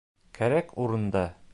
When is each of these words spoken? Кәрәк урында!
Кәрәк 0.37 0.73
урында! 0.85 1.25